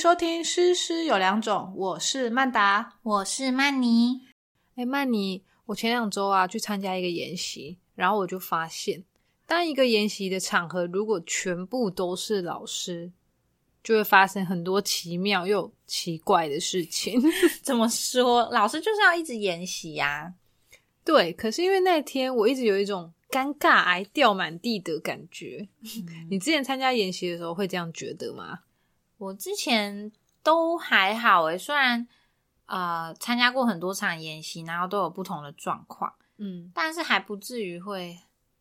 [0.00, 4.22] 收听《诗诗有两种》，我是曼达，我是曼妮。
[4.74, 9.04] 哎，曼妮，我前两周啊去参加一个研习，然后我就发现，
[9.46, 13.12] 当一个研习的场合如果全部都是老师，
[13.84, 17.20] 就会发生很多奇妙又奇怪的事情。
[17.62, 18.48] 怎么说？
[18.50, 20.32] 老师就是要一直研习呀。
[21.04, 25.68] 对，可是因为那天我一直有一种尴尬癌掉满地的感觉。
[26.30, 28.60] 你之前参加研习的时候会这样觉得吗？
[29.20, 30.10] 我之前
[30.42, 32.08] 都还好诶，虽然
[32.64, 38.18] 呃参加过很多场演习，然后都有不同的状况，嗯，但是还不至于会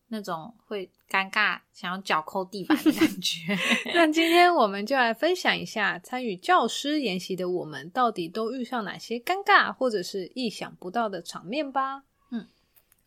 [0.09, 3.57] 那种会尴尬想要脚抠地板的感觉。
[3.95, 12.03] 那今天我们就来分享一下参与教师研习的我们，到底都遇上哪些尴尬或者是意想不到的场面吧。
[12.31, 12.45] 嗯，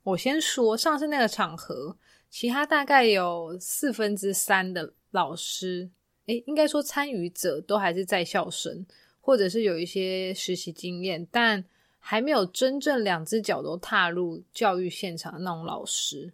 [0.05, 1.98] 我先说上次那个场合，
[2.30, 5.91] 其他大概有四分之三的老师。
[6.27, 8.87] 诶，应该说参与者都还是在校生，
[9.20, 11.65] 或者是有一些实习经验，但
[11.98, 16.33] 还没有真正两只脚都踏入教育现场的那种老师。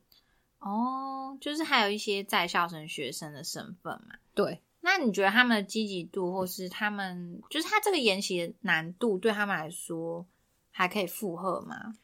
[0.61, 4.17] 哦，就是还有一些在校生学生的身份嘛。
[4.35, 10.27] 对，那你觉得他们的积极度，或是他们就是他这个研习的难度，对他们来说
[10.71, 11.95] 还可以负荷吗？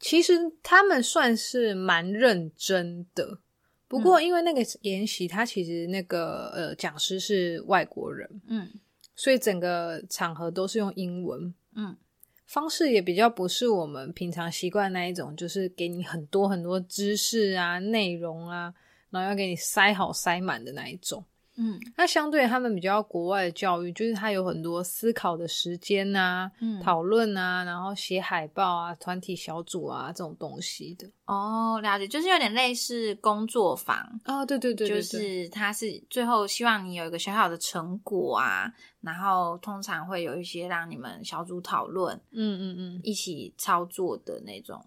[0.00, 3.38] 其实他们算是蛮认真的。
[3.98, 8.66] 不过，因为那个研习，他其实那个呃讲师是外国人，嗯，
[9.14, 11.94] 所以整个场合都是用英文，嗯，
[12.46, 18.72] 方式也比较不是我们平常习惯那一种，就是给你很多很多知识啊、内容啊，
[19.10, 21.22] 然后要给你塞好塞满的那一种。
[21.56, 31.06] 嗯，那相对他们比较国外的教育，就是他有很多思考的时间呐，嗯，讨论啊，然后写海报啊，团体小组啊这种东西的。
[31.26, 38.72] 哦，了解，就是有点类似工作坊哦，对对对，就是他是最后希望你有一个小小的成果啊，
[39.02, 44.84] 然后通常会有一些让你们小组讨论，嗯嗯嗯，一起操作的那种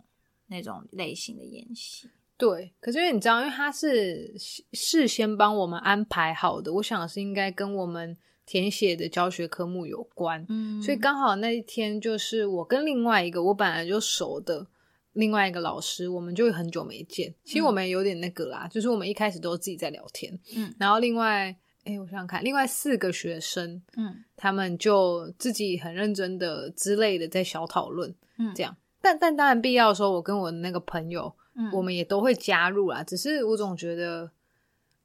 [0.48, 2.10] 那种类型的演习。
[2.38, 4.34] 对，可是因为你知道，因为他是
[4.74, 14.68] 事先帮我们安排好的，我想是应该跟我们填写的教学科目有关，嗯，所以刚好那一天就是我跟另外一个我本来就熟的
[15.14, 17.34] 另外一个老师，我们就很久没见。
[17.46, 28.76] 其实我们有点那个啦，就是我们一开始都自己在聊天，嗯，然后另外，哎，我想想看，另外四个学生，嗯，他们就自己很认真的之类的在小讨论，嗯，这样。
[29.02, 31.34] 但但当然必要的时候，我跟我的那个朋友。
[31.72, 34.30] 我们也都会加入啦，只是我总觉得，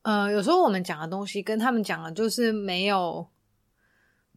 [0.03, 3.28] 呃，有时候我们讲的东西跟他们讲的，就是没有，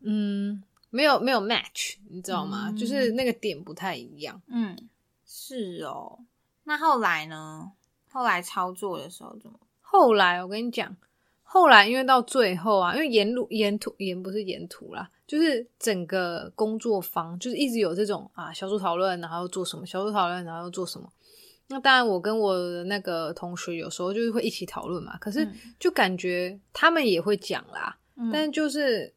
[0.02, 2.72] 嗯，没有没有 match，你知道吗？
[2.72, 4.42] 就是那个点不太一样。
[4.48, 4.78] 嗯，
[5.26, 6.20] 是哦。
[6.66, 7.72] 那后来呢？
[8.10, 9.60] 后来操作的时候怎么？
[9.82, 10.96] 后来我跟你讲，
[11.42, 21.12] 后来因为到最后啊，因为沿路沿途沿不是沿途啦，就是整个工作坊就是一直有这种啊小组讨论，然后做什么小组讨论，然后做什么。
[21.74, 25.18] 那当然，我跟我的那个同学有时候就是会一起讨论嘛。
[25.18, 25.48] 可是
[25.80, 27.98] 就感觉他们也会讲啦，
[28.32, 29.12] 但就是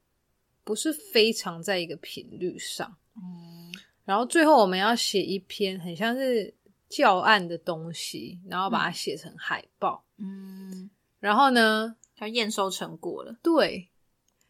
[0.65, 2.97] 不是非常在一个频率上。
[3.15, 3.71] 嗯，
[4.07, 6.55] 然后最后我们要写一篇很像是
[6.89, 10.03] 教案的东西，然后把它写成海报。
[10.17, 10.89] 嗯，
[11.21, 13.37] 然后呢，要验收成果了。
[13.43, 13.91] 对，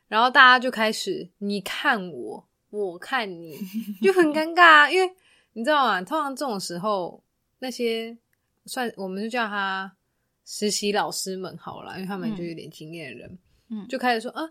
[0.07, 3.59] 然后大家就开始你看我，我看你，
[4.01, 4.91] 就很尴尬啊。
[4.91, 5.13] 因为
[5.55, 6.01] 你知道吗？
[6.03, 7.26] 通常这种时候。
[7.59, 8.17] 那些
[8.67, 9.97] 算我们就叫他
[10.45, 13.39] 实习老师们好了，因为他们就有点经验的人，
[13.71, 14.43] 嗯，就开始说啊，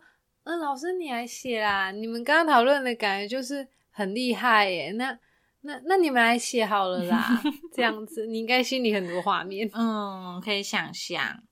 [0.43, 5.17] 嗯，老师你来写啦，你们刚刚讨论的感觉就是很厉害耶，那
[5.61, 11.43] 那那你们来写好了啦， 这样子你应该心里很多画面，嗯，可以想象，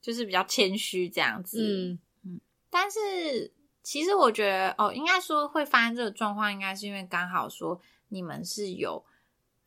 [0.00, 1.98] 就是比较谦虚这样子，嗯。
[2.24, 2.40] 嗯，
[2.70, 3.52] 但是
[3.82, 9.04] 其实我觉得哦，应该说会发生这个状况，应该是因为刚好说你们是有。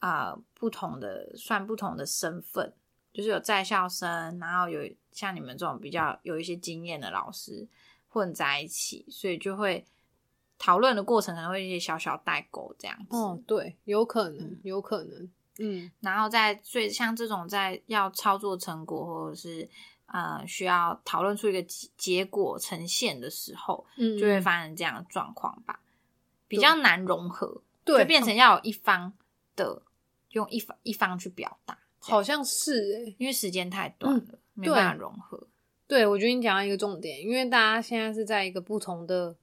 [0.01, 2.73] 啊，不同的算不同的身份，
[3.13, 4.81] 就是有在校生，然后有
[5.11, 7.67] 像你们这种比较有一些经验的老师
[8.09, 9.85] 混在一起，所以就会
[10.57, 13.15] 讨论的过程可能会一些小小代沟这样子。
[13.15, 15.91] 哦，对，有可能，有可能，嗯。
[15.99, 19.69] 然后在最像这种在要操作成果或者是
[20.07, 21.61] 呃需要讨论出一个
[21.95, 25.79] 结果呈现的时候，嗯，就会发生这样的状况吧，
[26.47, 29.13] 比较难融合，对，就变成要有一方
[29.55, 29.83] 的。
[30.31, 35.47] 用一方一方去表达，好像是诶，因为时间太短了，没办法融合。
[35.87, 39.35] 对，我觉得你讲到一个重点，因为大家现在是在一个不同的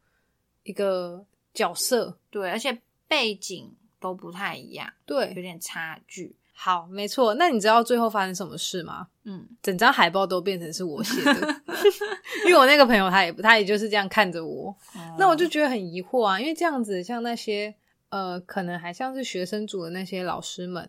[0.63, 6.35] 一个角色，对，而且背景都不太一样，对，有点差距。
[6.61, 7.35] 好，没错。
[7.35, 9.07] 那你知道最后发生什么事吗？
[9.23, 11.63] 嗯，整张海报都变成是我写的，
[12.47, 14.75] 因为我那个朋友他也他也就是这样看着我，
[15.19, 17.73] 那我就觉得很疑惑啊，因为这样子像那些
[18.11, 20.89] 呃，可能还像是学生组的那些老师们，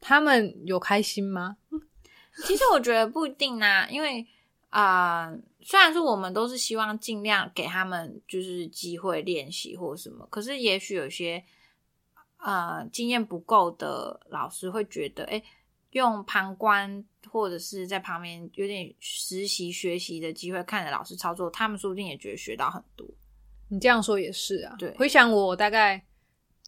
[0.00, 1.56] 他们有开心吗？
[2.46, 4.26] 其实我觉得不一定啊，因为
[4.68, 11.44] 啊、呃虽然说我们都是希望尽量给他们就是机会练习或什么，可是也许有些
[12.38, 15.42] 呃经验不够的老师会觉得，哎，
[15.90, 23.06] 用旁观或者是在旁边有点实习学习的机会，看着老师操作，他们说不定也觉得学到很多。
[23.68, 24.74] 你这样说也是啊。
[24.78, 26.02] 对回想我大概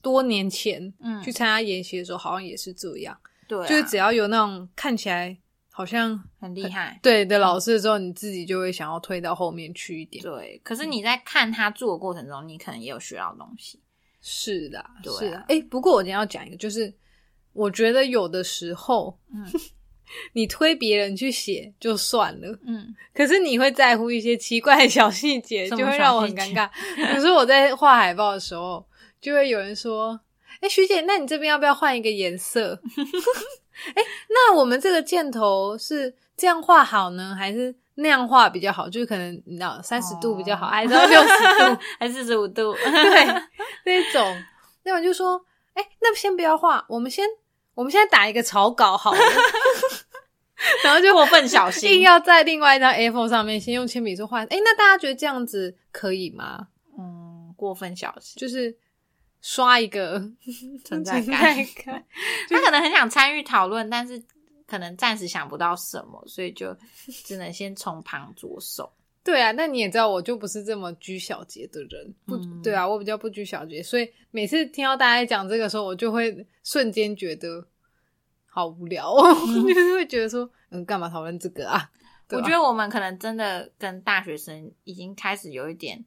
[0.02, 3.16] 多年前嗯去参加研习的时候，好像也是这样，
[3.48, 5.34] 对啊、就是只要有那种看起来
[5.70, 6.98] 好像很厉害。
[7.02, 10.22] 对的老师之后，你自己就会想要推到后面去一点。
[10.22, 13.80] 对，可是你在看他做的过程中，你可能也有学到东西。
[14.20, 15.38] 是的，对啊是的。
[15.48, 16.92] 哎、不过我今天要讲一个，就是
[17.52, 19.44] 我觉得有的时候，嗯
[20.34, 26.68] 你推别人去写就算了，嗯，可是你会在乎一些奇怪的小细节，就会让我很尴尬。
[26.94, 28.84] 比如说我在画海报的时候，
[29.22, 30.20] 就会有人说
[30.60, 32.78] ：“哎、徐姐，那你这边要不要换一个颜色？”
[33.94, 38.88] 哎、那我们这个箭头是这样画好呢，还是那样画比较好？
[38.88, 41.80] 就是可能你知道三十度比较好，哦还是要六十度？
[41.98, 42.74] 还是四十五度？
[42.74, 43.24] 对，
[43.84, 44.42] 那种，
[44.82, 45.42] 那我就说，
[45.74, 47.26] 哎、那先不要画，我们先，
[47.74, 49.20] 我们现在打一个草稿好了，
[50.84, 56.66] 然后就过分小心硬要在另外一张 A4 上面先用铅笔做画，哎、那大家觉得这样子可以吗？
[56.98, 58.76] 嗯，过分小心，就是
[59.42, 60.18] 刷一个
[60.86, 61.62] 存在感，
[62.48, 64.22] 他可能很想参与讨论，但是
[64.66, 66.74] 可能暂时想不到什么，所以就
[67.24, 68.90] 只能先从旁着手。
[69.24, 77.64] 对啊，那你也知道，我就不是这么拘小节的人，不、嗯对啊，我比较不拘小节，所以每次听到大家讲这个时候，我就会瞬间觉得
[78.46, 79.22] 好无聊哦，
[79.68, 81.90] 就是会觉得说，嗯，干嘛讨论这个啊？
[82.30, 86.02] 我觉得我们可能真的跟大学生已经开始有一点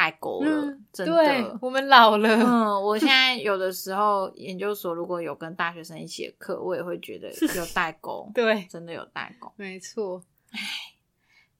[0.00, 1.58] 代沟了，嗯，真对的。
[1.60, 9.52] 我们老了，嗯， 我现在有的时候研究所如果有跟大学生一起的课，我也会觉得有代沟， 对，真的有代沟。
[9.56, 10.22] 没错，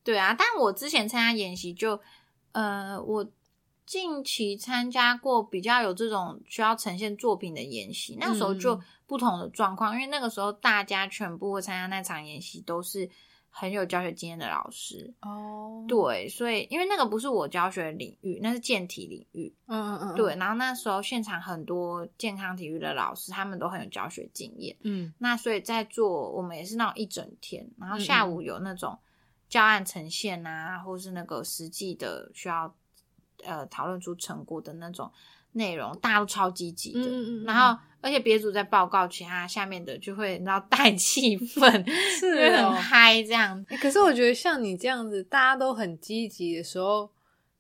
[0.03, 2.01] 对啊，但我之前参加演习就，
[2.53, 3.27] 呃，我
[3.85, 8.81] 近期参加过比较有这种需要呈现作品的演习，那时候就嗯。
[9.11, 13.11] 不同的状况，因为那个时候大家全部会参加那场演习都是
[13.51, 25.13] 很有教学经验的老师，哦，对，所以因为那个不是我教学领域，那是健体领域，嗯嗯嗯，对，，然后那时候现场很多健康体育的老师，他们都很有教学经验，嗯。
[25.19, 28.31] 那所以在做我们也是那种一整天，然后下嗯。
[28.33, 28.99] 午有那种
[29.49, 32.73] 教案呈现啊，或是那个实际的需要
[33.43, 35.11] 呃讨论出成果的那种
[35.53, 37.01] 内容，大家都超积极的。
[37.01, 41.85] 嗯嗯嗯然后而且别组在报告，其他下面的就会然后带气氛，
[42.19, 43.63] 是很嗨这样。
[43.69, 47.11] 欸可是我觉得像你这样子，大家都很积极的时候，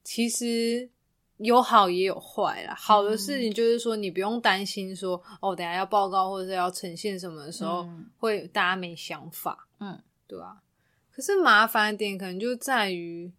[0.02, 0.88] 其实
[1.36, 2.74] 有好也有坏啦。
[2.74, 10.62] 好的事情就是说，你不用担心说哦，等下要报告或者是要呈现什么的时候，嗯会大家没想法，嗯，对吧、
[11.10, 13.30] 可是麻烦的点可能就在于，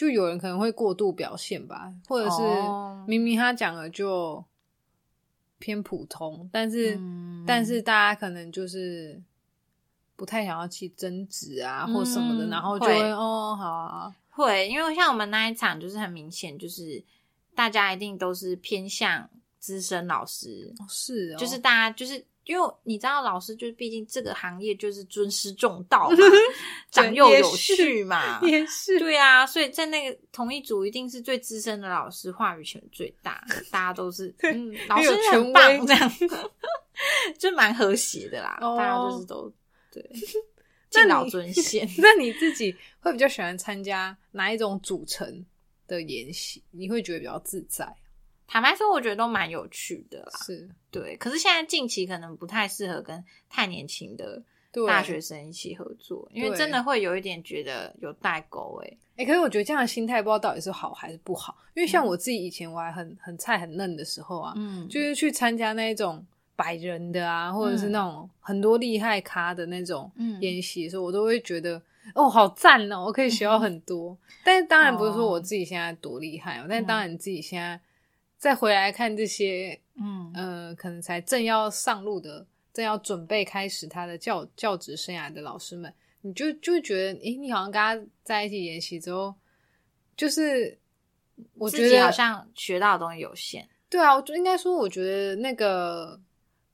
[0.00, 3.04] 就有人可能会过度表现吧，或者是哦。
[3.06, 4.42] 明明他讲的就
[5.58, 7.44] 偏普通，但是、嗯。
[7.46, 9.20] 但是大家可能就是
[10.16, 13.10] 不太想要去争执啊或什么的，嗯然后就会会。
[13.10, 17.04] 哦好啊，会，因为像我们那一场就是很明显，就是
[17.54, 26.16] 大家一定都是偏向资深老师，哦是哦，就是大家就是因为你知道，老师就是毕竟这个行业就是尊师重道嘛，
[26.90, 28.40] 长幼有序嘛。
[28.46, 36.12] 也是对啊，所以在那个同一组一定是最资深的老师话语权最大，大家都是嗯，老师很棒这样，
[37.38, 38.58] 就蛮和谐的啦。
[38.60, 39.52] 哦大家就是都
[39.92, 40.10] 对
[40.92, 41.88] 那敬老尊贤。
[41.98, 45.46] 那你自己会比较喜欢参加哪一种组成
[45.86, 46.62] 的研习？
[46.72, 47.86] 你会觉得比较自在？
[48.52, 50.32] 坦白说，我觉得都蛮有趣的啦。
[50.44, 50.68] 是。
[50.90, 54.42] 对，可是现在近期可能不太适合跟太年轻的
[54.72, 66.26] 对大学生一起合作，因为真的会有一点觉得有代沟哎、哎、可是我觉得这样的心态不知道到底是好还是不好，因为像我自己以前我还很很菜很嫩的时候啊，嗯，就是去参加那一种
[66.56, 70.40] 百人的啊，或者是那种很多厉害咖的那种嗯。
[70.42, 71.80] 研习的时候，我都会觉得
[72.16, 74.18] 哦，好赞哦，我可以学到很多。
[74.44, 77.80] 但是当然不是说我自己现在多厉害哦，但是当然你自己现在
[78.40, 80.32] 再回来看这些，嗯。
[80.32, 85.92] 呃，可能才正要上路的、正要准备开始他的教教职生涯的老师们，
[86.22, 89.34] 你就就会觉得，诶，你好像跟他在一起研习之后，
[90.16, 90.78] 就是
[91.54, 93.68] 我觉得好像学到的东西有限。
[93.90, 96.18] 对啊，我就应该说，我觉得那个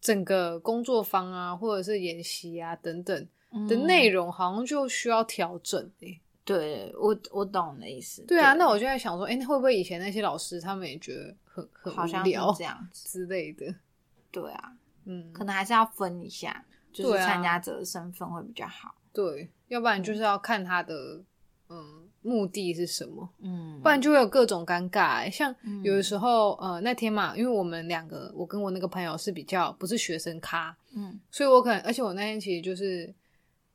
[0.00, 3.66] 整个工作方啊，或者是研习啊等等嗯。
[3.66, 8.22] 的内容，好像就需要调整诶、对我我懂你的意思。
[8.22, 13.08] 对啊，那我就在想说，哎、那会不会以前那些老师他们也觉得很很好像是无聊这样子。
[13.08, 13.74] 之类的？
[14.30, 14.72] 对啊，
[15.06, 18.94] 嗯，可能还是要分一下，就是参加者的身份会比较好。
[19.12, 21.20] 对，要不然就是要看他的
[21.68, 23.28] 嗯目的是什么。
[23.40, 25.30] 嗯，不然就会有各种尴尬、欸。
[25.30, 33.12] 像嗯有的时候，呃，那天嘛，因为我们两个，我跟我那个朋友是比较不是学生咖，嗯所以我可能，而且我那天其实就是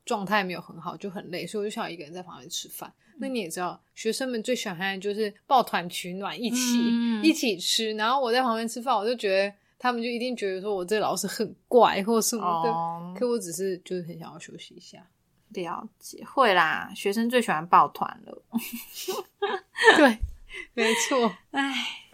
[0.05, 2.91] 状态没有很好，就很累，所以我就想一个人在旁边吃饭。
[3.17, 7.93] 那你也知道，学生们最喜欢的就是抱团取暖，一起、嗯一起吃。
[7.93, 12.71] 然后我在旁边吃饭，我就觉得他们就一定觉得说我这老师很怪或什么的。
[12.71, 15.05] 哦，可我只是就是很想要休息一下。
[15.49, 18.43] 了解，会啦，学生最喜欢抱团了。
[19.97, 20.17] 对，
[20.73, 21.31] 没错。
[21.51, 21.73] 哎，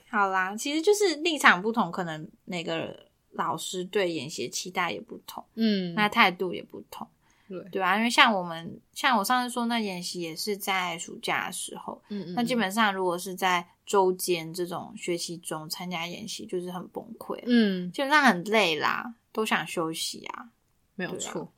[0.09, 7.07] 好啦，其实就是立场不同，可能每个老师对演习期待也不同，嗯，那态度也不同，
[7.47, 20.49] 对，对啊，因为像我们，像我上次说那演习也是在暑假的时候，嗯嗯，那基本上如果是在周间这种学期中参加演习，就是很崩溃，嗯，基本上很累啦，都想休息啊。
[20.95, 21.53] 没有错。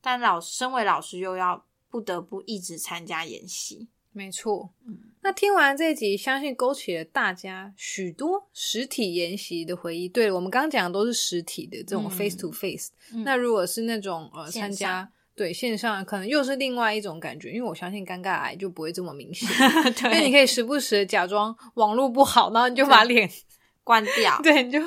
[0.00, 10.08] 但老身为老师又要不得不一直参加演习，没错，嗯那听完这一集，相信勾起了大家许多实体研习的回忆。
[10.08, 12.10] 对，我们刚刚讲的都是实体的这种嗯。
[12.10, 13.22] face to face，、嗯。
[13.24, 19.48] 那如果是那种呃参加对线上，可能又是另外一种感觉，因为我相信尴尬癌就不会这么明显，
[20.04, 23.30] 因为你，可以时不时假装网络不好，然后你就把脸
[23.84, 24.80] 关掉， 对，你就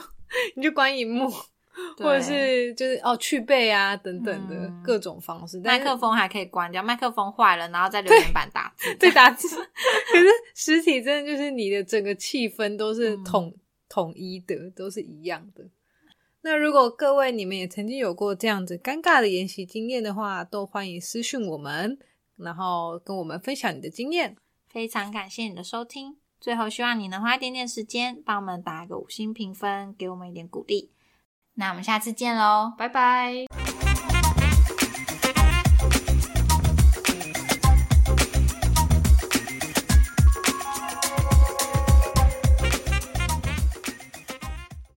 [0.57, 1.37] 你就关荧幕，对
[1.98, 13.53] 或者是就是哦去背啊等等的嗯各种方式，麦克风还可以关掉，麦克风坏了，然后在留言板打字， 对打字， 可是实体真的就是你的整个气氛都是嗯统、
[13.89, 15.65] 统一的，都是一样的。
[16.41, 21.98] 那如果各位你们也曾经有过这样子尴尬的研习经验的话，都欢迎私讯我们，
[22.38, 24.36] 然后跟我们分享你的经验。
[24.70, 26.17] 非常感谢你的收听。
[26.39, 30.91] 最后，希望你能花一点点时间帮我们打个五星评分，给我们一点鼓励。
[31.55, 33.64] 那我们下次见喽，拜拜。